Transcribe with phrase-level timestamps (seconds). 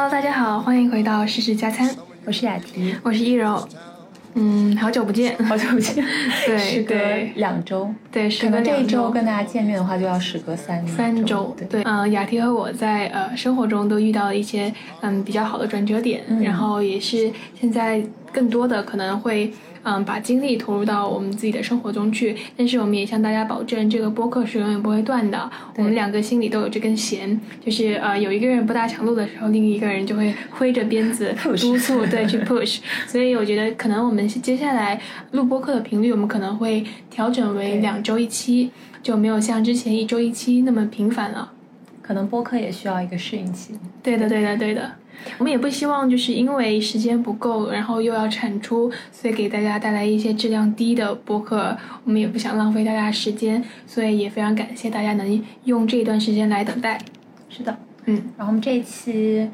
[0.00, 1.90] Hello，大家好，欢迎回到世事加餐，
[2.24, 3.68] 我是雅婷，我是易柔。
[4.34, 5.92] 嗯，好久不见，好久不见，
[6.46, 6.94] 对，时隔
[7.34, 9.10] 两周，对，时隔两周。
[9.10, 16.40] 跟大家见面的话，就要时隔三三周，对，对，嗯、雅婷和我在呃生活中都遇到了一些嗯比较好的转折点，嗯。
[16.44, 17.28] 然后也是
[17.60, 18.00] 现在
[18.32, 25.50] 更多的可能会嗯把精力投入到我们自己的生活中去，但是我们也向大家保证，这个播客是永远不会断的。
[25.76, 32.78] 我们两个心里都有这根弦，就是呃有一个人不大想录的时候，另一个人就会挥着鞭子 督促，对，去 push。
[33.06, 35.00] 所以我觉得可能我们接下来
[35.32, 38.70] 录播客的频率，我们可能会调整为两周一期。
[39.00, 41.52] 就没有像之前一周一期那么频繁了。
[42.08, 43.78] 可能播客也需要一个适应期。
[44.02, 44.90] 对的，对的，对的。
[45.36, 51.76] 我们也不希望就是因为时间不够，然后又要产出，所以给大家带来一些质量低的播客。
[52.04, 56.98] 我们也不想浪费大家时间，所以也非常感谢大家能用这段时间来等待。
[57.50, 59.50] 是的，嗯，然后我们这一期，因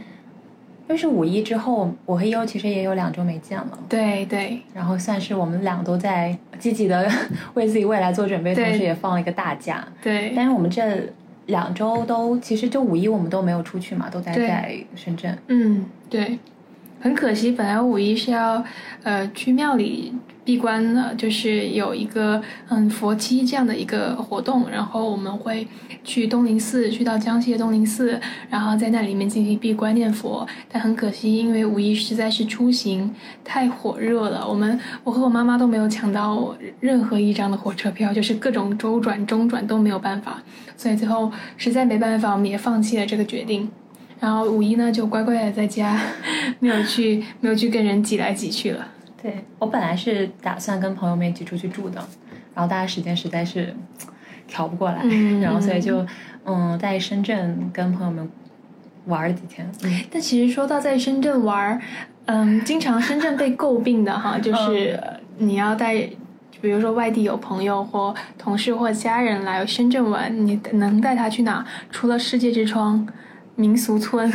[0.88, 3.78] 为是五一之后，我和优其实也有两周没见了。
[3.88, 7.10] 对对然后算是我们俩都在积极的
[7.54, 9.84] 为自己未来做准备，同时也放了一个大假。
[10.00, 11.08] 对但是我们这
[11.46, 15.36] 两周都，其实就五一我们都没有出去嘛，都待在深圳。
[15.48, 16.38] 嗯，对，
[17.00, 18.64] 很可惜，本来五一是要
[19.02, 20.14] 呃去庙里
[20.44, 25.66] 闭关的，就是有一个嗯佛七这样的一个活动，然后我们会
[26.04, 28.20] 去东林寺，去到江西的东林寺，
[28.50, 30.46] 然后在那里面进行闭关念佛。
[30.70, 33.10] 但很可惜，因为五一实在是出行
[33.42, 40.42] 太火热了，我们我和我妈妈都没有抢到任何一张的火车票，就是各种周转中转都没有办法，
[40.76, 43.70] 所以最后实在没办法，我们也放弃了这个决定。
[44.20, 45.98] 然后五一呢就乖乖的在家，
[46.58, 48.88] 没有去没有去跟人挤来挤去了。
[49.24, 51.98] 对我本来是打算跟朋友们一起出去住的，
[52.54, 53.74] 然后大家时间实在是
[54.46, 56.06] 调不过来，嗯然后所以就
[56.44, 58.30] 嗯在深圳跟朋友们
[59.06, 59.66] 玩了几天。
[59.82, 61.80] 嗯，但其实说到在深圳玩，
[62.26, 65.96] 嗯，经常深圳被诟病的哈，就是呃你要带，
[66.60, 71.64] 比如说外地有朋友或同事或家人来深圳玩，你能带他去哪？
[71.90, 73.08] 除了世界之窗、
[73.56, 74.30] 民俗村、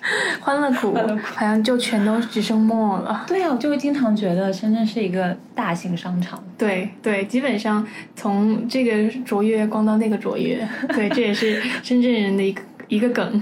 [0.40, 3.24] 欢乐谷，欢乐谷好像就全都只剩墨了。
[3.26, 6.42] 对啊，我就会经常觉得深圳是一个大型商场。
[6.56, 7.86] 对对，基本上
[8.16, 13.40] 从这个卓越逛到那个卓越， 对，这也是深圳人的一个一个梗。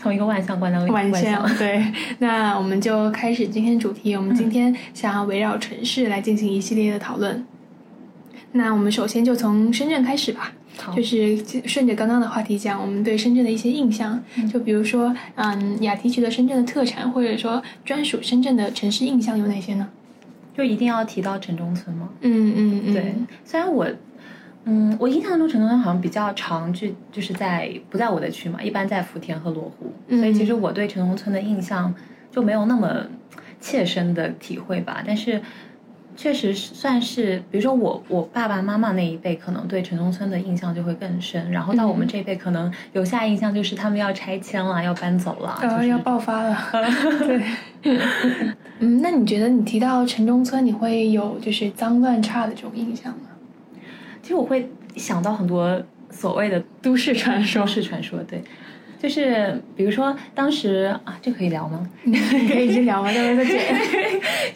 [0.00, 1.84] 从一个万象观到玩万象笑，，对，
[2.20, 4.14] 那我们就开始今天主题。
[4.14, 7.44] 我们今天想要围绕城市来进行一系列的讨论。
[8.52, 10.52] 那我们首先就从深圳开始吧，好
[10.94, 14.22] 就是顺着刚刚的话题讲，我们对深圳的一些印象。
[14.52, 19.88] 就比如说，嗯，雅迪觉得深圳的特产，或者说专属深圳的城市印象有哪些呢？
[20.56, 22.08] 就一定要提到城中村吗？
[22.20, 23.86] 嗯嗯嗯，对，虽然我，
[24.64, 31.94] 嗯，我印象中城中村好像比较常去就是在不在我的区嘛，一般在福田和罗湖，嗯所以其实我对城中村的印象
[32.32, 33.06] 就没有那么
[33.60, 35.02] 切身的体会吧。
[35.06, 35.40] 但是
[36.18, 46.58] 确实是算是，比如说我我爸爸妈妈那一辈可能对城中村的印象就会更深，然后到我们嗯这一辈可能留下印象就是他们要拆迁了，要搬走了，呃，就是要爆发了，
[47.24, 47.40] 对。
[48.80, 53.28] 嗯，那你觉得你提到城中村，你会有就是脏乱差的这种印象吗？
[54.20, 55.80] 其实我会想到很多
[56.10, 58.42] 所谓的都市传说都市传说，对，
[59.00, 61.88] 就是比如说当时啊，这可以聊吗？
[62.02, 62.16] 你
[62.48, 63.12] 可以去聊吗？
[63.12, 63.60] 待会儿再剪。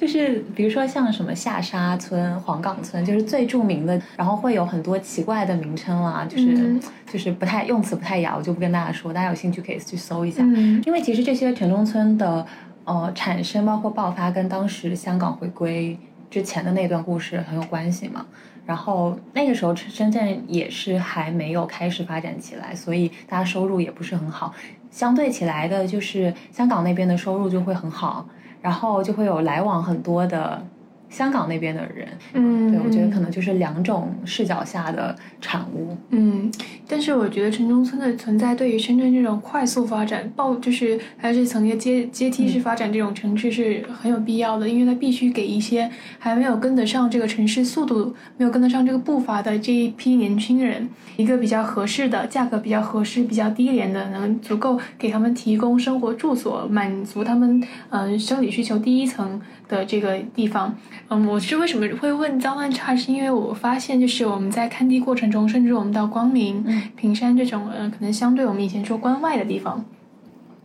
[0.00, 6.80] 就是比如说像什么下沙村、黄岗村，就是最著名的，然后会有很多奇怪的名称啦，就是、嗯
[7.12, 10.42] 就是不太用词不太雅，我就不跟大家说，大家有兴趣可以去搜一下。
[10.44, 12.44] 嗯因为其实这些城中村的
[12.84, 15.96] 呃产生，包括爆发，跟当时香港回归
[16.32, 18.24] 之前的那段故事很有关系嘛。
[18.64, 24.54] 然后那个时候深圳也是还没有开始发展起来，所以大家收入也不是很好。
[24.90, 28.26] 相对起来的，就是香港那边的收入就会很好，
[28.62, 30.64] 然后就会有来往很多的
[31.12, 32.08] 香港那边的人。
[32.32, 35.94] 嗯，对，我觉得嗯可能就是两种视角下的产物。
[36.08, 36.50] 嗯，
[36.88, 50.88] 但是我觉得城中村的存在对于深圳这种快速发展、爆就是还是层阶阶阶梯式发展这种城市是很有必要的，因为它必须给一些还没有跟得上这个城市速度、没有跟得上这个步伐的这一批年轻人
[51.18, 57.60] 一个比较合适的价格、比较合适、比较低廉的，能足够给他们提供生活住所，满足他们
[57.90, 59.40] 嗯、呃生理需求第一层
[59.72, 60.76] 的这个地方。
[61.08, 69.84] 嗯，我是为什么会问脏乱差，是因为我发现就是我们在看地过程中，甚至我们到光明、嗯平山这种呃，可能相对我们以前说关外的地方。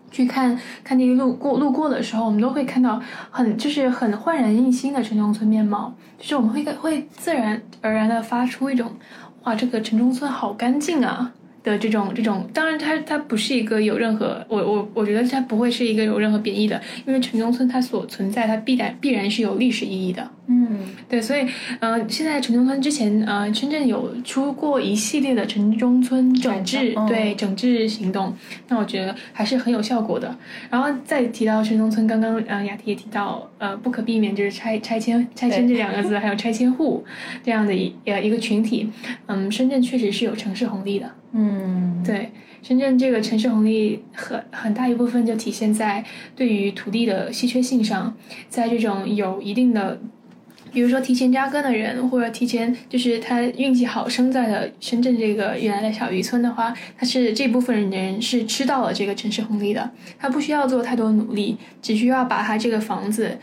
[0.10, 8.92] 去看看地路过路过的时候，我们都会看到很就是很焕然一新的城中村面貌，就是我们会会自然而然的发出一种
[9.44, 11.34] 哇，这个城中村好干净啊
[11.68, 20.32] 的这种这种，当然它它不是一个有任何我我我觉得它不会是一个有任何贬义的，因为城中村它所存在，它必然必然是有历史意义的。
[20.50, 20.80] 嗯，
[21.10, 21.46] 对，所以
[21.80, 28.34] 呃，现在城中村之前呃，深圳有出过一系列的城中村整治，对整治行动，
[28.70, 30.38] 那我觉得还是很有效果的。
[30.70, 37.04] 然后再提到城中村，刚刚呃雅婷也提到，呃，不可避免就是拆拆迁拆迁这两个字， 还有拆迁户
[37.44, 38.90] 这样的一呃一个群体。
[39.26, 41.12] 嗯，深圳确实是有城市红利的。
[41.34, 42.32] 嗯，对，
[42.64, 46.04] 深圳这个城市红利很很大一部分就体现在
[46.38, 48.16] 对于土地的稀缺性上，
[48.48, 50.00] 在这种有一定的，
[50.72, 63.38] 比如说提前扎根的人，或者提前就是他运气好生在了深圳这个原来的小渔村的话，他是这部分人是吃到了这个城市红利的，他不需要做太多努力，只需要把他这个房子。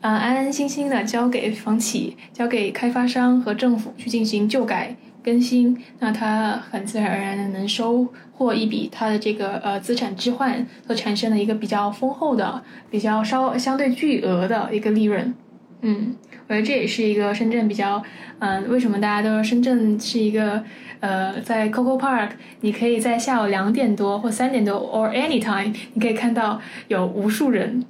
[0.00, 15.34] 啊、安安心心的交给房企、交给开发商和政府去进行旧改更新，那他很自然而然的能收获一笔他的这个呃资产置换所产生的一个比较丰厚的、比较稍相对巨额的一个利润。
[15.82, 16.14] 嗯，
[16.50, 18.02] 我觉得这也是一个深圳比较，
[18.40, 20.60] 嗯、为什么大家都说深圳是一个，
[20.98, 22.30] 呃，在 Coco Park，
[22.62, 27.84] 你可以在下午两点多或三点多，or anytime，你可以看到有无数人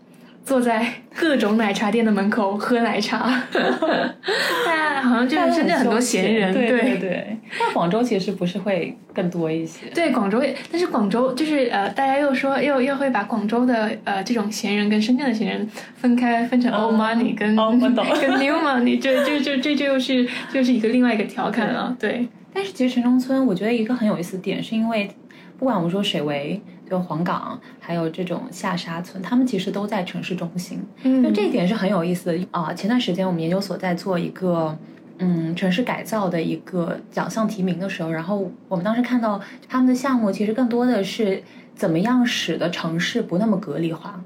[0.44, 0.84] 坐在
[1.14, 6.68] 各种奶茶店的门口喝奶茶， 大家好像就是深圳很多闲人，对。
[6.68, 7.36] 对对对。
[7.58, 9.86] 那广州其实不是会更多一些？
[9.94, 25.10] 对，广州也，但是广州就是呃，大家又说又又会把广州的呃这种闲人跟深圳的闲人分开，分成 old money 跟、 跟 new money，这这这这就又是就是一个另外一个调侃了，对，但是其实城中村，我觉得一个很有意思的点，是因为
[25.58, 26.60] 不管我们说水围、
[26.90, 30.84] 就黄岗，还有这种下沙村，他们其实都在城市中心。
[31.04, 34.76] 嗯就这一点是很有意思的啊、前段时间我们研究所在做一个。
[35.22, 39.38] 嗯，城市改造的一个奖项提名的时候，然后我们当时看到
[39.68, 41.42] 他们的项目，其实更多的是
[41.74, 44.18] 怎么样使得城市不那么隔离化。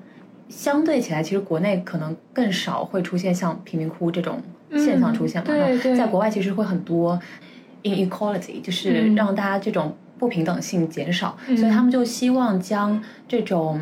[0.49, 4.40] 相对起来，其实国内可能更少会出现像贫民窟这种
[4.76, 5.49] 现象出现嘛。
[5.50, 7.19] 嗯对对在国外其实会很多
[7.82, 11.55] inequality，就是嗯让大家这种不平等性减少，嗯。
[11.55, 13.79] 所以他们就希望将这种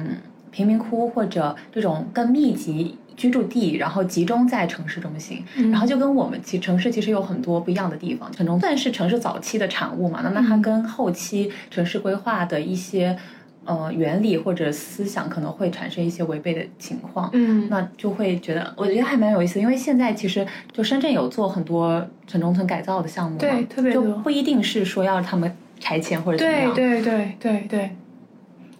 [0.50, 5.70] 贫民窟或者这种更密集居住地，然后集中在城市中心，嗯。
[5.70, 13.16] 然后就跟我们其城市其实有很多不一样的地方，城中算是城市早期的产物嘛，那那它嗯跟后期城市规划的一些
[13.64, 17.68] 呃原理或者思想可能会产生一些违背的情况，嗯。
[17.70, 27.90] 那就会觉得我觉得还蛮有意思，因为现在其实就深圳有做很多城中村改造的项目嘛，对特别就多不一定是说要他们拆迁或者怎么样，对对对对对，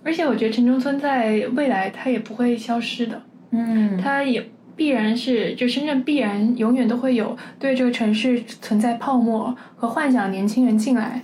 [0.04, 3.20] 而且我觉得城中村在未来它也不会消失的，
[3.50, 11.20] 嗯，它也必然是，就深圳必然永远都会有对这个城市存在泡沫和幻想的年轻人进来，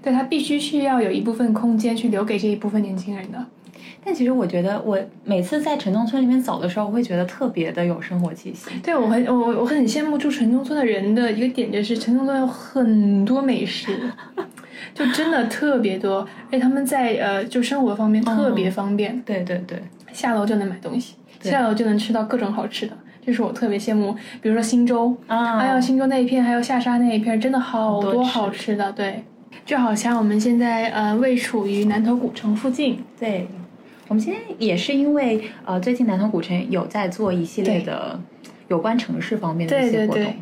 [0.00, 3.44] 对它必须是要有一部分空间去留给这一部分年轻人的。
[4.04, 8.70] 但其实我觉得，我每次在城中村里面走的时候，我会觉得特别的有生活气息。
[8.80, 13.88] 对我很我我很羡慕住城中村的人的一个点就是城中村有很多美食，
[14.96, 19.78] 就真的特别多，哎他们在呃就生活方面特别方便，对对对，
[20.10, 24.14] 下楼就能买东西，下楼就能吃到各种好吃的，这是我特别羡慕。
[24.40, 25.58] 比如说新洲，啊。
[25.58, 28.90] 还有新洲那一片，还有下沙那一片，真的好多好吃的。
[28.92, 29.22] 对，
[29.66, 33.46] 就好像我们现在呃位处于南头古城附近，对，
[34.08, 38.18] 我们现在也是因为呃，最近南头古城有在做一系列的
[38.68, 40.24] 有关城市方面的一些活动，对。
[40.24, 40.36] 对对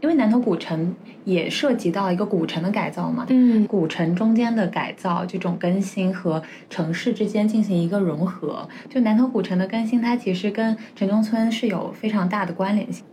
[0.00, 8.68] 因为南头古城也涉及到一个古城的改造嘛，嗯古城中间的改造，这种更新和城市之间进行一个融合。
[8.88, 13.04] 就南头古城的更新，它其实跟城中村是有非常大的关联性。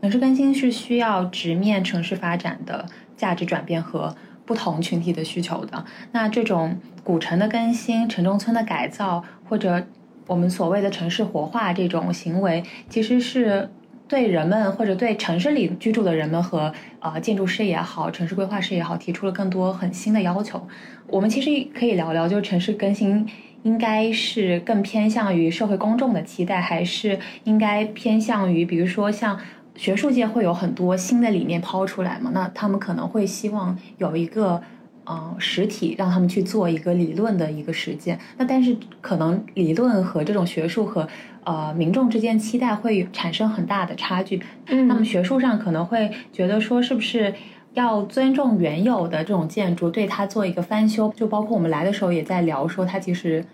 [0.00, 2.86] 城市更新是需要直面城市发展的
[3.16, 5.84] 价值转变和不同群体的需求的。
[6.10, 9.86] 那这种古城的更新、城中村的改造，或者
[10.26, 13.70] 我们所谓的城市活化这种行为，其实是
[14.12, 20.68] 对人们或者对城市里居住的人们和呃建筑师也好、城市规划师也好，提出了更多很新的要求。
[21.06, 23.26] 我们其实可以聊聊，就是城市更新
[23.62, 29.40] 应该是更偏向于社会公众的期待，还是应该偏向于比如说像。
[29.74, 32.30] 学术界会有很多新的理念抛出来嘛？
[32.34, 34.62] 那他们可能会希望有一个
[35.04, 38.18] 呃实体让他们去做一个理论的一个实践。
[38.36, 41.08] 那但是可能理论和这种学术和
[41.44, 44.40] 呃民众之间期待会产生很大的差距。
[44.66, 47.34] 嗯那么学术上可能会觉得说，是不是
[47.74, 51.12] 要尊重原有的这种建筑，对它做一个翻修？
[51.16, 53.44] 就包括我们来的时候也在聊说，它其实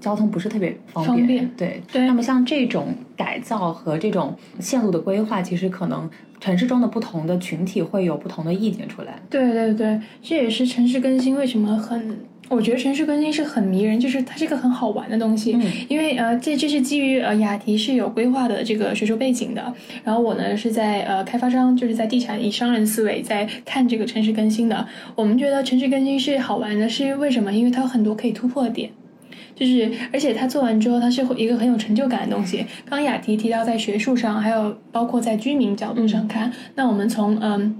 [0.00, 6.08] 交通不是特别方方便对对那么像这种改造和这种线路的规划，其实可能
[6.40, 9.20] 城市中的不同的群体会有不同的意见出来。
[9.28, 12.16] 对对对，这也是城市更新为什么很，
[12.48, 15.54] 我觉得城市更新是很迷人，就是它是一个很好玩的东西。
[15.54, 19.74] 嗯因为呃，这这是基于呃雅迪是有规划的这个学术背景的，
[20.04, 24.86] 然后我呢是在呃开发商，就是在地产以商人思维在看这个城市更新的。
[25.16, 27.52] 我们觉得城市更新是好玩的，是为什么？
[27.52, 28.88] 因为它有很多可以突破的点。
[29.58, 32.58] 就是，而且他做完之后，他是会一个很有成就感的东西。
[32.84, 37.76] 刚刚雅迪提到，在学术上，还有包括在居民角度上看，那我们从嗯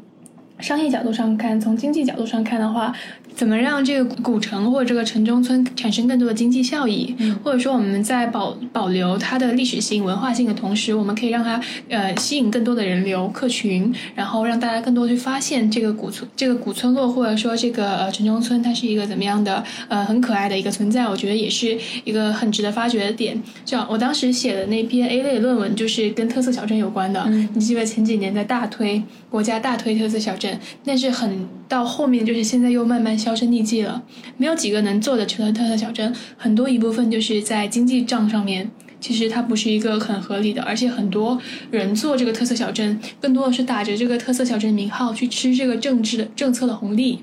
[0.58, 2.92] 商业角度上看，从经济角度上看的话，
[3.38, 7.14] 怎么让这个古城或者这个城中村产生更多的经济效益，
[7.44, 23.40] 或者说我们在保保留它的历史性、文化性的同时，我们可以让它呃吸引更多的人流客群，然后让大家更多去发现这个古村这个古村落或者说这个呃城中村它是一个怎么样的呃很可爱的一个存在，我觉得也是一个很值得发掘的点。
[23.64, 34.02] 这样，我当时写的那篇 A 类论文就是跟特色小镇有关的，你记得前几年在大推国家大推特色小镇，但是很到后面就是现在又慢慢销声匿迹了，
[34.38, 38.70] 没有几个能做的成了特色小镇，很多一部分就是在经济账上面。
[39.00, 41.38] 其实它不是一个很合理的，而且很多
[41.70, 47.22] 人做这个特色小镇，更多的是打着这个特色小镇名号去吃这个政治的政策的红利，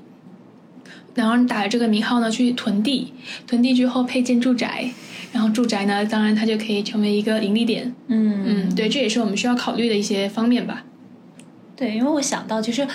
[1.15, 3.11] 然后打着这个名号呢去囤地，
[3.47, 4.89] 囤地之后配建住宅，
[5.33, 7.93] 然后住宅呢，当然它就可以成为一个盈利点。
[8.07, 10.85] 嗯嗯，对，这也是我们需要考虑的一些方面吧。
[11.75, 12.87] 对，因为我想到，其实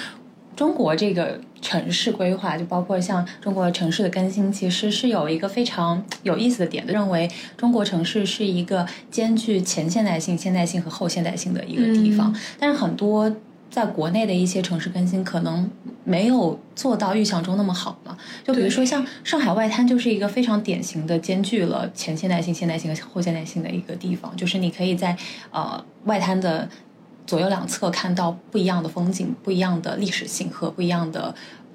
[0.56, 12.40] 中国这个城市规划，就包括像中国城市的更新，其实是有一个非常有意思的点的，认为中国城市是一个兼具前现代性、现代性和后现代性的一个地方，嗯。
[12.58, 13.34] 但是很多。
[13.70, 15.70] 在国内的一些城市更新可能
[16.02, 25.16] 没有做到预想中那么好嘛，就比如说像上海外滩就是一个非常典型的兼具了前现代性、现代性和后现代性的一个地方，就是你可以在
[25.52, 26.68] 呃外滩的
[27.30, 31.32] 左右两侧看到不一样的风景、不一样的历史性和不一样的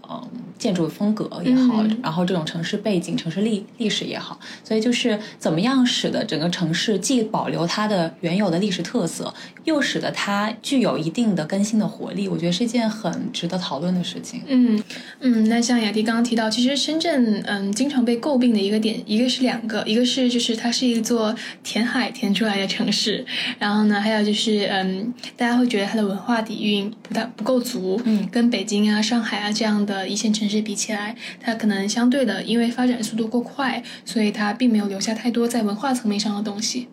[0.10, 9.34] 嗯建筑风格也好，嗯然后这种城市背景、城市历历史也好，所以就是怎么样使得整个城市既保留它的原有的历史特色，
[9.66, 14.42] 又使得它具有一定的更新的活力，我觉得是一件很值得讨论的事情。
[14.48, 14.82] 嗯
[15.20, 23.26] 嗯，那像雅迪刚刚提到，其实深圳嗯经常被诟病的一个点，一个是两个，一个是就是它是一座填海填出来的城市，
[23.60, 36.90] 然后呢，还有就是嗯，大家会觉得它的文化底蕴不大不够足，嗯跟北京啊、上海啊这样的呃一线城市比起来，它可能相对的因为发展速度过快，所以它并没有留下太多在文化层面上的东西。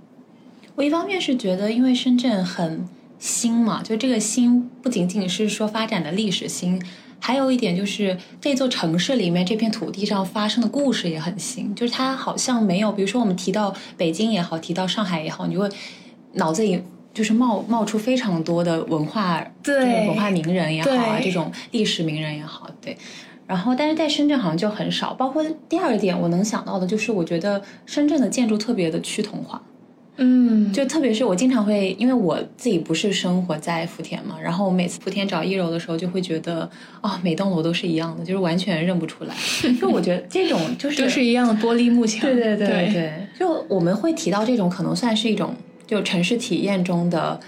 [0.77, 2.87] 我一方面是觉得，因为深圳很
[3.19, 6.81] 新嘛，就这个新不仅仅是说发展的历史新，
[7.19, 15.69] 还有一点就是这座城市里面这片土地上发生的故事也很新，就是它好像没有，比如说我们提到北京也好，提到上海也好，你会
[16.35, 16.83] 脑子里。
[17.13, 22.97] 就是冒冒出非常多的文化，对文化名人也好啊，这种历史名人也好，对。
[23.45, 25.13] 然后，但是在深圳好像就很少。
[25.13, 29.61] 包括第二点，我能想到的就是，我觉得深圳的建筑特别的趋同化。
[30.17, 36.71] 嗯，就特别是我经常会，因为我自己不是生活在福田嘛，然后我每次福田找一楼的时候，就会觉得
[37.03, 39.35] 哦、每栋楼都是一样的，就是完全认不出来。
[39.79, 42.21] 就我觉得这种就是都是一样的玻璃幕墙。
[42.23, 45.55] 对对对对对，就我们会提到这种可能算是一种
[45.93, 47.39] 就城市体验中的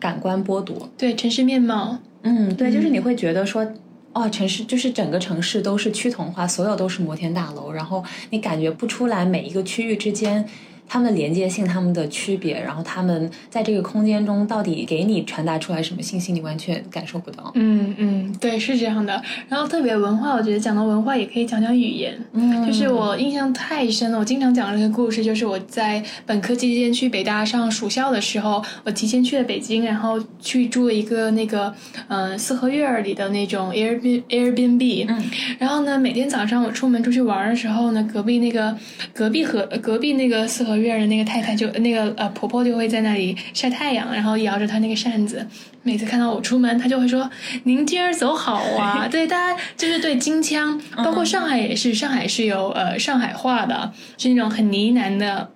[0.00, 0.88] 感官剥夺。
[0.96, 1.98] 对城市面貌。
[2.22, 3.66] 嗯，对，就是你会觉得说。
[4.14, 8.00] 哦，城市就是整个城市都是趋同化，所有都是摩天大楼，然后
[8.30, 10.48] 你感觉不出来每一个区域之间
[10.86, 17.50] 它们的连接性、它们的区别，然后他们在这个空间中到底给你传达出来什么信息，你完全感受不到。
[17.54, 19.20] 嗯嗯，对，是这样的。
[19.48, 22.16] 然后特别文化，我觉得讲到文化也可以讲讲语言。
[22.32, 31.72] 嗯就是我印象太深了，我经常讲这个故事，就是我在本科期间去北大上暑校的时候，我提前去了北京，然后去住了一个那个
[32.08, 35.24] 呃四合院儿里的那种 Airbnb Airbnb，嗯
[35.58, 38.76] 然后呢，每天早上我出门出去玩的时候呢，隔壁那个
[39.12, 45.46] 隔壁和隔壁那个四合院的那个太太就那个呃婆婆就会在那里晒太阳，然后摇着她那个扇子。
[45.82, 47.30] 每次看到我出门，她就会说
[47.64, 55.50] ：“您今儿走好啊！” 对，大家就是对京腔，包括上海也是，上海是有呃上海话的，是那种很呢喃的。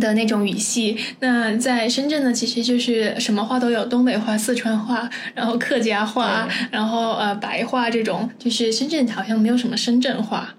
[0.00, 10.52] 的那种语系，那在深圳呢，其实就是什么话都有，东北话、四川话，然后客家话，然后呃白话这种，就是深圳好像没有什么深圳话，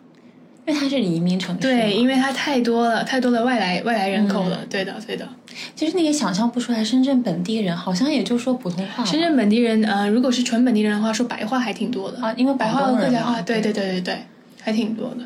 [0.65, 5.27] 因为它是移民城市，对，因为它太多了，太多的外来外来人口了，对的，对的。
[5.75, 9.05] 其实你也想象不出来，深圳本地人好像也就说普通话。
[9.05, 14.17] 深圳本地人，呃，如果是纯本地人的话，说白话还挺多的啊，因为白话和客家话，对对对对对，
[14.61, 15.17] 还挺多的。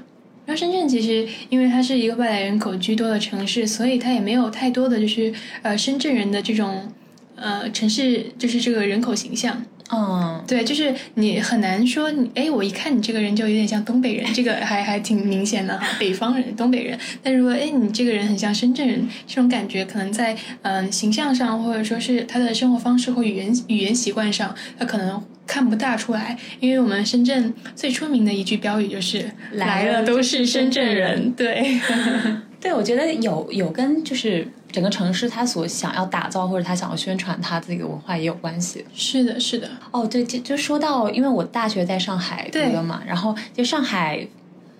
[0.46, 6.91] 然后深圳其实因为它是一个外来人口居多的城市，所以它也没有太多的就是呃深圳人的这种
[7.36, 9.63] 呃城市就是这个人口形象。
[9.91, 16.98] 嗯，对，就是你很难说你，哎，我一看你这个人就有点像东北人，这个还还挺明显的哈，北方人、东北人。
[17.24, 26.38] 但如果哎，你这个人很像深圳人，这种感觉可能在嗯形象上，或者说是他的生活方式或语言语言习惯上，他可能看不大出来。
[26.60, 31.79] 因为我们深圳最出名的一句标语就是“来了都是深圳人”，对，
[32.62, 38.85] 对，我觉得有有跟就是整个城市他所想要打造或者他想要宣传他自己的文化也有关系。
[38.93, 39.69] 是的，是的。
[39.91, 44.27] 哦，对，就就说到，因为我大学在上海读的嘛，然后就上海，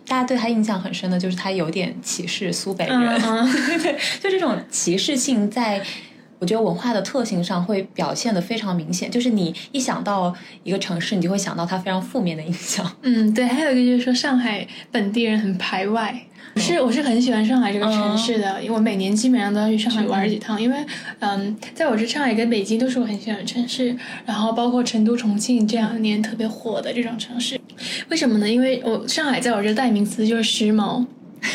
[0.08, 5.84] 大家对他印象很深的就是他有点歧视苏北人，嗯 对， 就这种歧视性在。
[6.42, 12.90] 我觉得文化的特性上会表现的非常明显，就是你一想到一个城市，你就会想到它非常负面的印象。
[13.02, 16.18] 嗯，对，还有一个就是说上海本地人很排外。
[16.56, 20.62] 是，我是很喜欢上海这个城市的，因为我每年基本上都要去上海玩几趟。
[20.62, 20.78] 因为，
[21.20, 27.60] 嗯，在我这上海跟北京都是我很喜欢的城市，然后包括成都、重庆这两年特别火的这种城市。
[28.10, 28.50] 为什么呢？
[28.50, 31.06] 因为我上海在我这代名词就是时髦，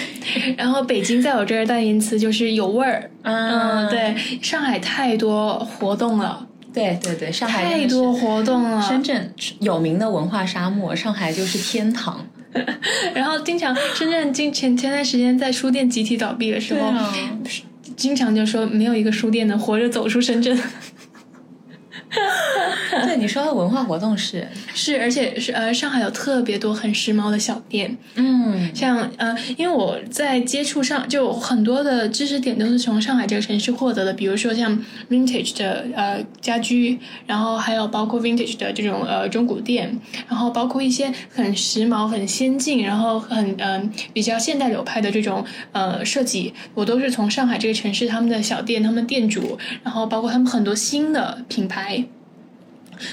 [0.56, 3.10] 然后北京在我这儿代名词就是有味儿。
[3.22, 6.46] 嗯，对，上海太多活动了。
[6.72, 8.82] 对对对，上海太多活动了。
[8.82, 12.26] 深圳有名的文化沙漠，上海就是天堂。
[13.14, 16.92] 然后经常深圳经前前段时间在书店集体倒闭的时候，
[17.96, 20.58] 经常就说没有一个书店能活着走出深圳。
[23.06, 34.78] 对你说的文化活动是是，而且是呃，上海有特别多很时髦的小店，嗯，像呃，因为我在接触上就很多的知识点都是从上海这个城市获得的，比如说像
[35.10, 52.04] vintage 的呃家居，然后还有包括 vintage 的这种呃中古店，然后包括一些很时髦、很先进，然后很嗯比较现代流派的这种呃设计，我都是从上海这个城市他们的小店、他们店主，然后包括他们很多新的品牌。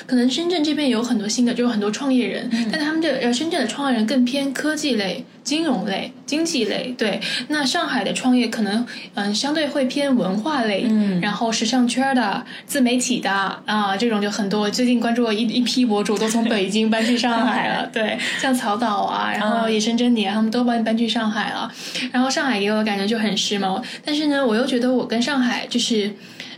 [0.05, 6.93] 可能深圳这边有很多新的，就是很多创业人，但他们的呃深圳的创业人更偏科技类、金融类、经济类。
[6.97, 13.31] 对，那上海的创业可能嗯相对会偏文化类，嗯然后时尚圈的、自媒体的
[13.65, 14.69] 啊这种就很多。
[14.69, 21.71] 最近关注了一一批博主都从北京搬去上海了，对，像曹导啊，然后野生真理啊，他们都搬搬去上海了。
[22.11, 26.11] 然后上海给我的感觉就很时髦，但是呢，我又觉得我跟上海就是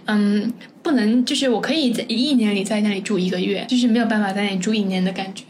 [0.05, 0.53] 嗯。
[0.83, 5.45] 不能，就是我可以在一年里在那里住一个月，就是没有办法在那里住一年的感觉，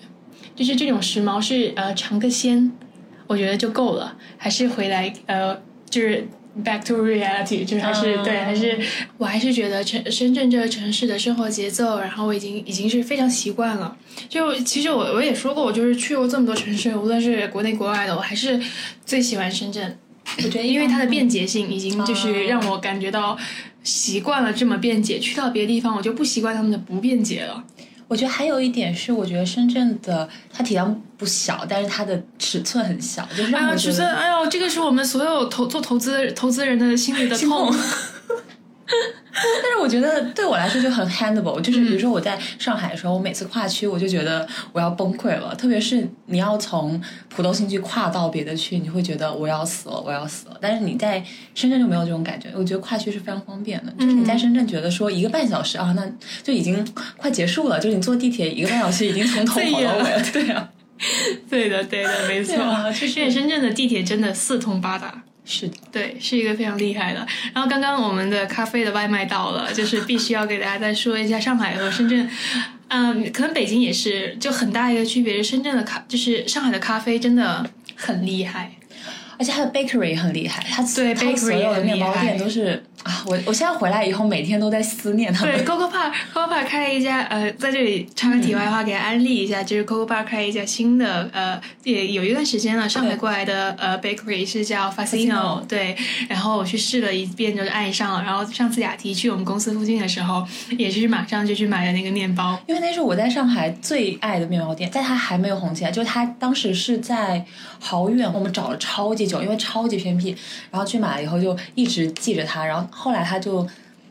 [0.56, 2.72] 就是这种时髦是呃尝个鲜，
[3.26, 6.28] 我觉得就够了，还是回来呃就是
[6.63, 8.78] back to reality，就是还是、嗯对，还是
[9.18, 13.98] 我还是觉得城深圳这个城市的生活节奏，然后我已经已经是非常习惯了。
[14.30, 18.62] 就其实我我也说过，我就是去过这么多城市，无论是国内国外的，我还是
[19.04, 19.98] 最喜欢深圳。
[20.38, 23.38] 我觉得因为它的便捷性已经就是让我感觉到
[23.83, 27.63] 习惯了这么便捷，去到别的地方我就不习惯他们的不便捷了。
[28.07, 37.73] 我觉得还有一点是，我觉得深圳的它体量不小，但是它的尺寸很小，就是让哎呀，我觉得尺寸，哎呦，这个是我们所有投做投资投资人的心里的痛。
[39.34, 50.58] 但是我觉得对我来说就很 handable，就是比如说我在上海的时候，我每次跨区我就觉得我要崩溃了，特别是你要从浦东新区跨到别的区，你会觉得我要死了，我要死了。
[50.62, 51.24] 但是你在
[51.56, 56.08] 深圳就没有这种感觉，我觉得跨区是非常方便的，就是你在深圳觉得说一个半小时啊，那
[56.43, 56.86] 就已经
[57.17, 60.69] 快结束了，就是你坐地铁一个半小时已经从头跑到尾了， 对啊，
[61.50, 62.56] 对的，对的，没错。
[62.91, 65.24] 就是深圳的地铁真的四通八达。
[65.45, 67.25] 是，对，是一个非常厉害的。
[67.53, 72.29] 然后刚刚我们的咖啡的外卖到了，就是必须要给大家再说一下上海和深圳。
[72.88, 78.71] 嗯，可能北京也是，就很大一个区别是深圳的咖，就是上海的咖啡真的很厉害。
[79.38, 85.54] 而且它的 bakery 也很厉害，它对它 bakery 所有的也很面包店都是啊，我我现在回来以后每天都在思念他们。
[85.54, 95.96] 对，Coco Bar，Coco Bar 开了一家，呃，在这里插个题外话，给安利一下，就是 Coco Bar 开了一家新的，呃，也有一段时间了，上海过来的呃 bakery 是叫 Fasino，Fasino 对，
[96.30, 100.46] 然后我去试了一遍，就是爱上了，然后上次雅迪去我们公司附近的时候，
[100.78, 107.43] 也是马上就去买了那个面包，因为那是我在上海最爱的面包店，在它还没有红起来，就是它当时是在
[107.80, 110.36] 好远，我们找了超级久，因为超级偏僻，
[110.71, 113.67] 然后去买了以后就一直记着它，然后后来它就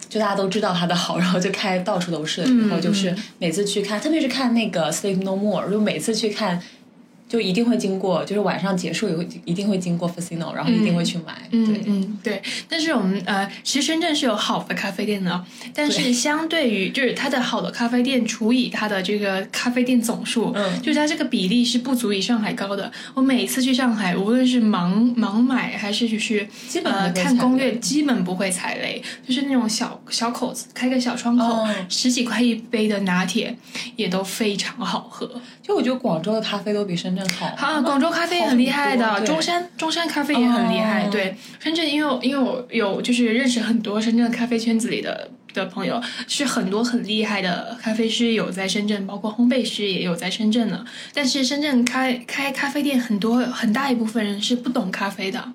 [0.09, 6.62] 就大家都知道它的好，然后就开到处都是，嗯然后就是每次去看，特别是看那个 Sleep No More，就每次去看。
[7.33, 11.49] 就一定会经过，就是晚上结束以后一定会经过 Fasino，然后一定会去买。
[11.51, 12.42] 嗯对，嗯，对。
[12.68, 15.42] 但是我们呃，其实深圳是有好的咖啡店的，
[15.75, 22.92] 但是相对于就是它的好的咖啡店除以它的这个咖啡店总数，嗯就是它这个比例是不足以上海高的。
[23.14, 33.57] 我每次去上海，无论是盲盲买还是就是基本呃看攻略，基本不会踩雷，就是那种小小口子，开个小窗口，哦十几块一杯的拿铁
[33.97, 35.40] 也都非常好喝。
[35.62, 37.47] 就我觉得广州的咖啡都比深圳好。
[37.57, 41.05] 啊，广州咖啡也很厉害的，中山中山咖啡也很厉害。
[41.05, 50.85] 哦对，深圳因为因为我有就是认识很多深圳咖啡圈子里的的朋友，是很多很厉害的咖啡师有在深圳，包括烘焙师也有在深圳的。
[51.13, 55.53] 但是深圳开开咖啡店，很多很大一部分人是不懂咖啡的。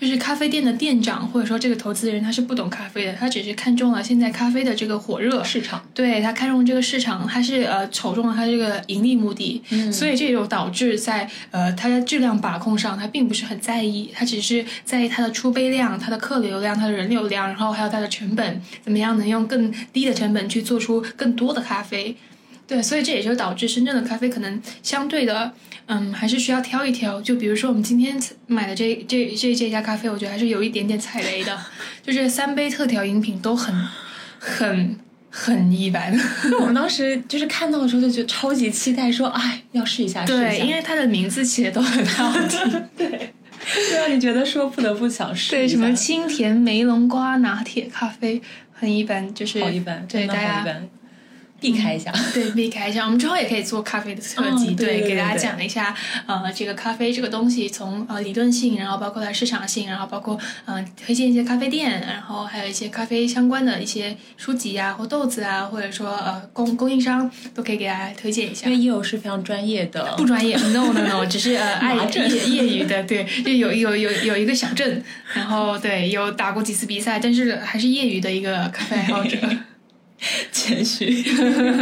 [0.00, 22.16] 就是咖啡店的店长或者说这个投资人，他是不懂咖啡的，他只是看中了现在咖啡的这个火热，市场，对他看中这个市场，他是呃瞅中了他这个盈利目的，嗯所以这就导致在呃它的质量把控上，他并不是很在意，他只是在意它的出杯量、它的客流量、它的人流量，然后还有它的成本，怎么样能用更低的成本去做出更多的咖啡。
[22.68, 25.50] 对，所以这也就导致深圳的咖啡可能相对的，
[25.86, 27.18] 嗯，还是需要挑一挑。
[27.22, 28.14] 就比如说我们今天
[28.46, 31.58] 买的这这这这家咖啡，我觉得还是有一点点踩雷的，
[32.04, 33.74] 就是三杯特调饮品都很
[34.38, 34.98] 很
[35.30, 36.14] 很一般。
[36.60, 42.82] 我们当时就是看到的时候就觉得超级期待，说哎要试一下，试一对，因为它的名字起的都很好听。
[42.94, 43.32] 对，
[43.90, 48.42] 就让你觉得说不得不想试对，什么清甜梅龙瓜拿铁咖啡
[48.74, 50.88] 很一般，就是好一般，对大家般，
[51.60, 52.12] 避开一下。
[52.32, 53.04] 对避开一下。
[53.04, 55.94] 我们之后也可以做咖啡的特辑，嗯对对给大家对讲一下
[56.26, 68.72] 呃这个咖啡这个东西从呃理论性，然后包括它市场性，然后包括嗯、呃推荐一些咖啡店，然后还有一些咖啡相关的一些书籍啊或豆子啊，或者说呃供供应商都可以给大家推荐一下因。
[68.72, 75.02] 为叶友是非常专业的，不专业， no no no，只是呃爱业余的，对，就有有有有一个小镇，
[75.34, 79.36] 然后对有打过几次比赛，但是还是业余的一个咖啡爱好者。
[80.52, 81.24] 谦虚。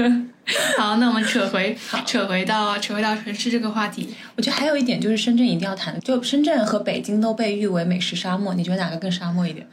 [0.78, 4.08] 好，那我们扯回扯回到扯回到城市这个话题。
[4.36, 9.66] 我觉得还有一点就是深圳一定要谈的，就深圳和北京都被誉为美食沙漠，你觉得哪个更沙漠一点？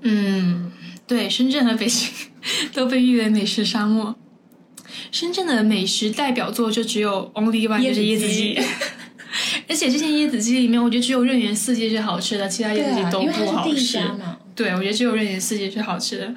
[0.00, 0.72] 嗯，
[1.06, 2.08] 对，深圳和北京
[2.74, 4.16] 都被誉为美食沙漠。
[5.12, 8.58] 深圳的美食代表作就只有 Only One，就是椰子鸡。
[9.68, 14.00] 而且这些椰子鸡里面，我觉得只有润园四季是好吃的，其他椰子鸡都不好吃。
[14.56, 16.34] 对，我觉得只有润园四季是好吃的。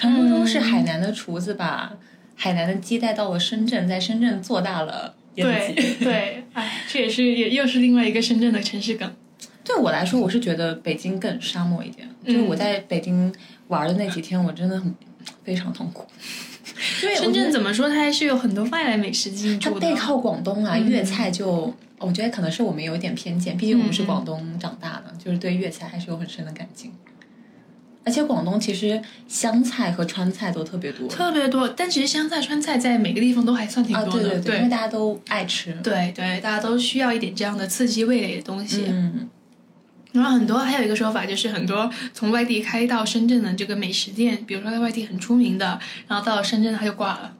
[0.00, 1.92] 传说中是海南的厨子把
[2.34, 5.14] 海南的鸡带到了深圳，在深圳做大了。
[5.34, 9.14] 对对， 哎，这也是也又是另外一个深圳的城市梗。
[9.62, 12.08] 对我来说，我是觉得北京更沙漠一点。
[12.24, 13.32] 嗯就是我在北京
[13.68, 14.94] 玩的那几天，我真的很
[15.44, 16.06] 非常痛苦。
[17.02, 19.80] 因为深圳怎么说，它还是有很多外来美食进驻的。
[19.80, 26.90] 它背靠广东啊，嗯粤菜就我觉得可能是我们有一点偏见，毕竟我们是广东长大的，就是对粤菜还是有很深的感情。
[28.02, 34.30] 而且广东其实湘菜和川菜都特别多特别多，但其实湘菜、川菜在每个地方都还算挺啊，多的。
[34.30, 35.72] 对对，因为大家都爱吃。
[35.82, 38.86] 对对，大家都需要一点这样的刺激味蕾的东西。
[38.88, 39.28] 嗯，
[40.12, 47.36] 然后很多还有一个说法就是，很多从外地开到深圳的这个美食店，比如说在外地很出名的，然后到了深圳它就挂了。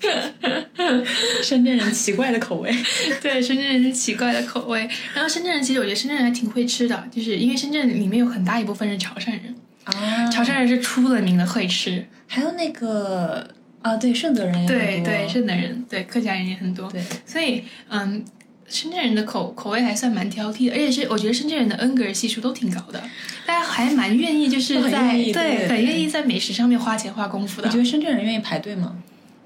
[1.42, 2.74] 深圳人奇怪的口味。
[3.22, 4.88] 对，深圳人是奇怪的口味。
[5.14, 9.54] 然后深圳人其实我觉得深圳人还挺会吃的，就是因为深圳里面有很大一部分是潮汕人，
[9.84, 12.06] 啊，潮汕人是出了名的会吃。
[12.26, 13.48] 还有那个
[13.82, 16.90] 啊，对，顺德人对对，顺德人，对客家人也很多。
[16.90, 18.24] 对所以嗯，
[18.68, 23.00] 深圳人的口口味还算蛮挑剔的，而且是我觉得深圳人的恩格尔系数都挺高的，
[23.46, 27.78] 大家还蛮愿意就是在对很愿意在美食上面花钱花功夫的你觉。
[27.78, 28.96] 得深圳人愿意排队吗？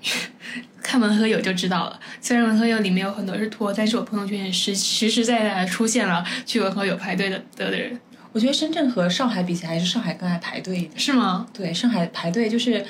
[0.82, 8.00] 看文和友就知道了，虽然文和友里面有很多是托，但是我朋友圈也实实实在在的出现了去文和友排队的的的人，
[8.32, 10.98] 我觉得深圳和上海比起来，还是上海更爱排队一点。
[10.98, 11.46] 是吗？
[11.52, 12.84] 对，上海排队就是，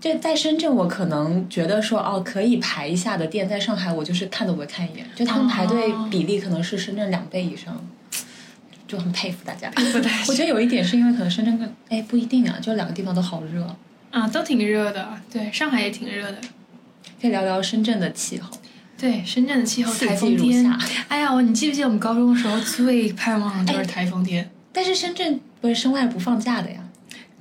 [0.00, 7.84] 这在深圳，我可能觉得说哦可以排一下的店，在上海我就是看都不会看一眼，就他们排队哦比例可能是深圳两倍以上，
[8.86, 9.70] 就很佩服大家。
[10.28, 13.76] 我觉得有一点是因为可能深圳更哎不一定啊，就两个地方都好热。
[14.10, 16.36] 啊，都挺热的，对，上海也挺热的。
[17.20, 18.48] 可以聊聊深圳的气候，
[18.98, 20.70] 对，深圳的气候台风天。
[21.08, 24.50] 哎呀，你记不记得我们高中的时候最盼望的就是台风天？
[24.72, 26.80] 但是深圳不是生外不放假的呀，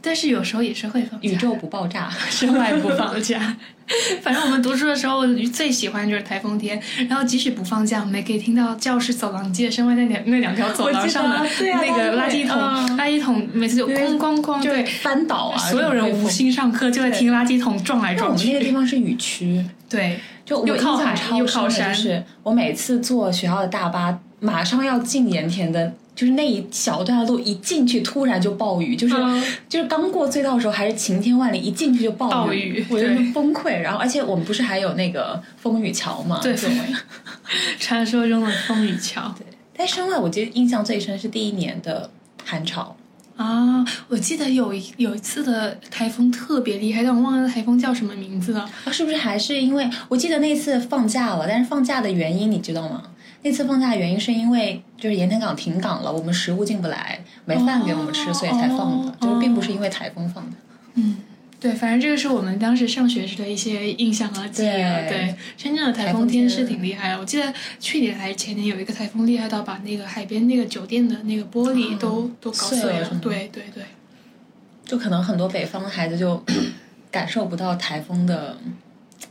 [0.01, 2.09] 但是有时候也是会放假宇宙不爆炸。
[2.29, 3.55] 身外不放假。
[4.21, 6.81] 反正我们读书的时候，我最喜欢就是台风天。
[7.09, 15.57] 然后即使不放假，我们也可以听到教室走廊街身外那两那两条走廊上的那个垃圾桶，嗯垃圾桶每次就哐哐哐，就对，翻倒啊！
[15.57, 18.71] 所有人无心上课，就在听垃圾桶撞来撞因为我们那个地。
[18.71, 33.79] 方是雨区， 对，就又靠海又靠山就是我每次坐学校的大巴，马上要进盐田的，就是那一小段路一进去突然就暴雨，就是、嗯就是刚过隧道的时候还是晴天万里，一进去就暴雨，暴雨我就对崩溃。
[33.79, 36.39] 然后而且我们不是还有那个风雨桥嘛？
[36.43, 36.67] 对就
[37.79, 39.33] 传说中的风雨桥
[39.75, 42.09] 在深外，我记得印象最深是第一年的
[42.45, 42.95] 寒潮。
[43.37, 43.83] 啊！
[44.07, 48.69] 我记得有一有一次的台风特别厉害，但我忘了台风叫什么名字了。
[48.85, 53.01] 啊，是不是还是因为我记得那次放假了，但是放假的原因你知道吗？
[53.43, 60.57] 那次放假的原因是因为就是盐田港停港了，我们食物进不来，没饭给我们吃，哦所以才放的，哦就是并不是因为台风放的。
[60.93, 61.17] 嗯，
[61.59, 65.01] 对，反正这个是我们当时上学时的一些印象和记忆了。
[65.03, 67.19] 对对，深圳的台台风风天是挺厉害的。
[67.19, 73.09] 我记得去年还是前年有一个台风厉害到把那个海边那个酒店的那个玻璃都、都搞碎了。
[73.21, 73.83] 对对对。
[74.83, 76.43] 就可能很多北方的孩子就
[77.09, 78.57] 感受不到台风的，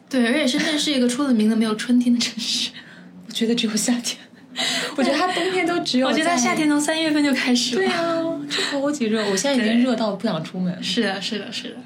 [0.08, 2.70] 对，而且深圳是一个出了名的没有春天的城市。
[3.30, 4.18] 我觉得只有夏天，
[4.98, 7.80] 我觉得它冬天都只有我觉得它夏天从三月份就开始了。
[7.80, 10.82] 对啊，超级热，我现在已经热到不想出门。
[10.82, 11.76] 是的，是的，是的。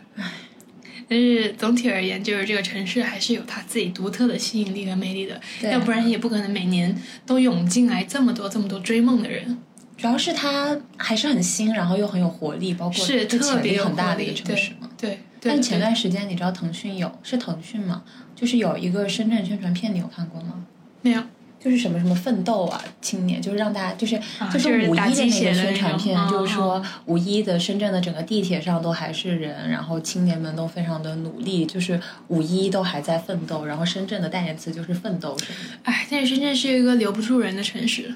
[1.07, 5.39] 但是总体而言，就是这个城市还是有它自己独特的吸引力和魅力的，
[5.71, 9.59] 要不然也不可能每年都涌进来这么多这么多追梦的人。
[9.99, 14.89] 主要是它还是很新，然后又很有活力，包括是特别很大的一个城市嘛。
[14.97, 18.03] 对对，但前段时间你知道腾讯有是腾讯吗？
[18.35, 20.65] 就是有一个深圳宣传片，你有看过吗？
[21.03, 21.23] 没有
[21.65, 31.99] 就是什么什么奋斗啊，青年，就是让大家就是、啊就是五一的那个宣传片，就是说五一的深圳的整个地铁上都还是人，然后青年们都非常的努力，就是
[32.29, 35.79] 五一都还在奋斗，然后深圳的代言词就是奋斗什么的。
[35.85, 38.15] 哎，但是深圳是一个留不住人的城市，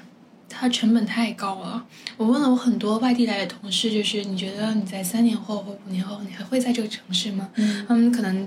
[0.59, 1.85] 它成本太高了。
[2.17, 7.49] 我问了我很多外地来的同事，就是你觉得你在三年后或五年后，你还会在这个城市吗？
[7.55, 8.45] 嗯他们可能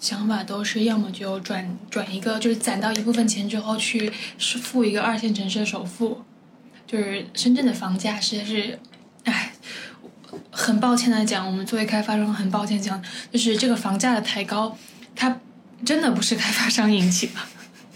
[0.00, 6.22] 想法都是要么就转转一个，就是攒到一部分钱之后去是付一个二线城市的首付。
[6.84, 8.78] 就是深圳的房价实在是，
[9.24, 9.52] 哎，
[10.50, 13.00] 很抱歉的讲，我们作为开发商很抱歉讲，
[13.32, 14.76] 就是这个房价的抬高，
[15.14, 15.40] 它
[15.86, 17.34] 真的不是开发商引起的。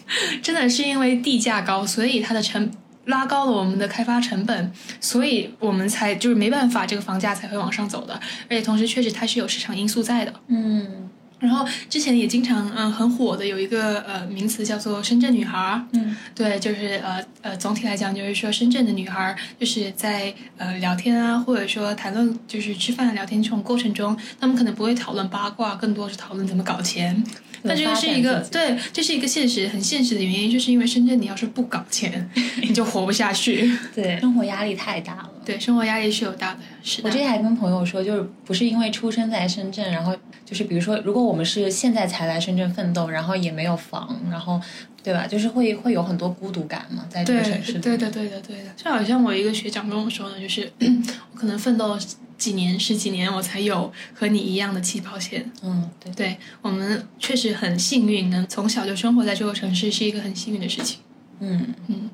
[0.41, 2.71] 真的是因为地价高，所以它的成
[3.07, 8.15] 拉高了我们的开发成本，所以我们才就是没办法，这个房价才会往上走的。
[8.49, 10.33] 而且同时，确实它是有市场因素在的。
[10.49, 27.23] 嗯然后之前也经常嗯很火的有一个呃名词叫做深圳女孩儿，嗯对，就是呃呃，总体来讲就是说，深圳的女孩儿就是在呃聊天啊，或者说谈论就是吃饭聊天这种过程中，他们可能不会讨论八卦，更多是讨论怎么搞钱。
[27.63, 32.31] 但这个是一个对，这是一个现实很现实的原因，就是因为深圳你要是不搞钱，
[32.63, 33.71] 你就活不下去。
[33.95, 35.31] 对，生活压力太大了。
[35.45, 37.19] 对，生活压力是有大的，是的我之。
[37.19, 40.15] 前还跟朋友说，就是不是因为出生在深圳，然后
[40.45, 44.61] 就是比如说，如果我们是现在才来深圳奋斗，然后也没有房，然后
[45.07, 45.25] 对吧？
[45.25, 47.79] 就是会会有很多孤独感嘛，在这个城市里。
[47.79, 48.71] 对的，对的，对的。
[48.77, 50.69] 就好像我一个学长跟我说的，就是
[51.31, 52.01] 我可能奋斗了
[52.37, 55.49] 几年、十几年，我才有和你一样的起跑线。
[55.63, 56.13] 嗯，对。
[56.13, 60.99] 对我们确实很幸运，能从小就生活在这个城市，是一个很幸运的事情。
[61.39, 62.11] 嗯嗯，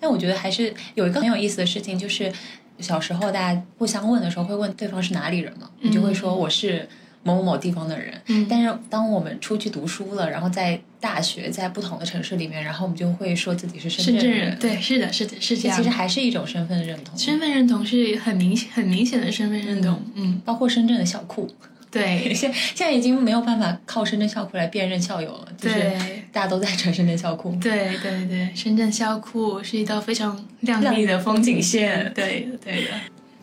[0.00, 2.32] 但我觉得还是有一个很有意思的事情，就是
[2.78, 6.88] 小时候大家互相问的时候，会问对方是哪里人嘛，你就会说我是
[7.24, 8.14] 某某某地方的人。
[8.26, 14.40] 嗯但是当我们出去读书了，然后在大学，在不同的城市里面，然后我们就会说自己是深深圳人。
[14.50, 15.90] 人，对，是的，是的，是这样其实。
[15.90, 17.18] 还是一种身份认同。
[17.18, 20.00] 身份认同是很明显、很明显的身份认同。
[20.14, 21.48] 嗯，包括深圳的校库，
[21.90, 26.24] 对，现 现在已经没有办法靠深圳校库来辨认校友了，就是对。
[26.32, 27.56] 大家都在穿深圳校库。
[27.62, 32.12] 对对对，深圳校库是一道非常亮丽的风景线。
[32.12, 32.90] 对的对的。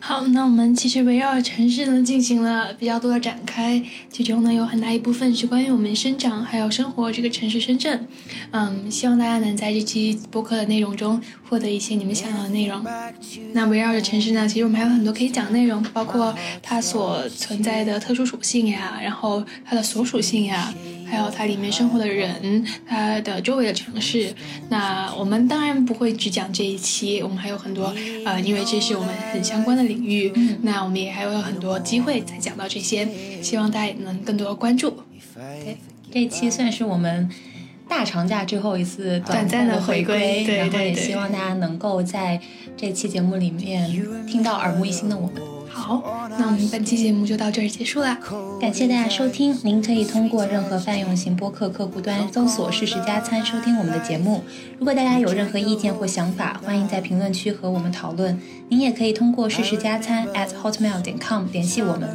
[0.04, 8.04] 好，那我们其实围绕城市呢进行了比较多的展开，其中呢有很大一部分是关于我们生长还有生活这个城市深圳。
[8.50, 12.84] 嗯，希望大家能在这期播客的内容中获得一些你们想要的内容。
[13.52, 20.74] 那围绕着城市呢，其实我们还有很多可以讲的内容，包括它所存在的特殊属性呀，然后它的所属性呀，
[21.12, 24.34] 还有它里面生活的人，它的周围的城市。
[24.70, 27.94] 那我们当然不会只讲这一期，我们还有很多
[28.24, 33.06] 呃，因为这是我们很相关的领域，那我们也还有很多机会再讲到这些，
[33.42, 35.02] 希望大家也能更多关注。
[35.34, 35.76] 对，
[36.10, 37.28] 这一期算是我们
[37.86, 42.40] 大长假最后一次短暂的的回归然后也希望大家能够在
[42.74, 43.90] 这期节目里面
[44.26, 45.61] 听到耳目一新的我们。
[45.72, 48.18] 好，那我们本期节目就到这儿结束啦。
[48.60, 54.42] 感谢大家收听，您可以通过任何泛用型播客客户端搜索“事实加餐”收听我们的节目。
[54.78, 58.38] 如果大家有任何意见或想法，欢迎在评论区和我们讨论。
[58.68, 62.08] 您也可以通过“事实加餐 ”at hotmail 点 com 联系我们。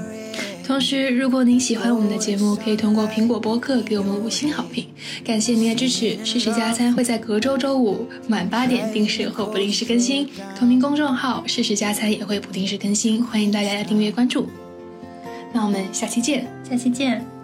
[0.68, 4.86] 同时，如果您喜欢我们的节目，可以通过苹果播客给我们五星好评。
[5.24, 6.18] 感谢您的支持。
[6.26, 10.28] 事实加餐会在隔周周五晚八点定时或不定时更新，
[10.60, 14.46] 同名公众号“事实加餐”也会不定时更新，欢迎大家订阅关注。
[15.54, 17.37] 那我们下期见，下期见。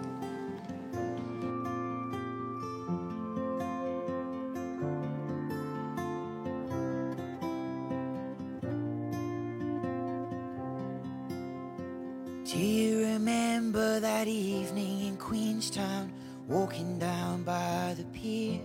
[14.24, 16.10] That evening in Queenstown,
[16.48, 18.58] walking down by the pier?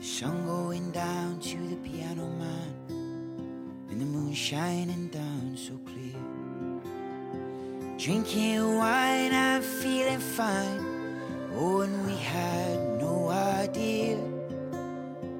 [0.00, 2.74] Sun going down to the piano man,
[3.90, 6.20] and the moon shining down so clear.
[7.96, 11.20] Drinking wine and feeling fine,
[11.54, 14.18] oh, and we had no idea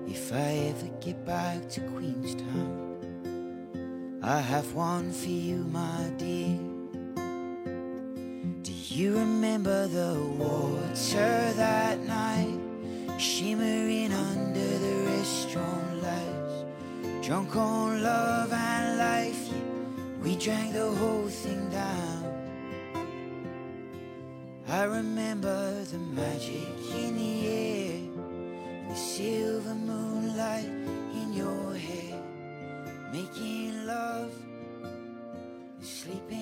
[0.07, 2.79] if I ever get back to Queenstown.
[4.23, 6.72] I have one for you, my dear.
[8.95, 12.61] You remember the water that night,
[13.17, 17.27] shimmering under the restaurant lights.
[17.27, 22.21] Drunk on love and life, yeah, we drank the whole thing down.
[24.69, 32.23] I remember the magic in the air, And the silver moonlight in your hair,
[33.11, 34.35] making love,
[35.81, 36.42] sleeping and sound.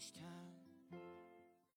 [0.00, 0.39] lunchtime.